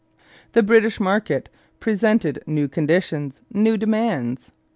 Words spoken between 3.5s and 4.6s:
new demands.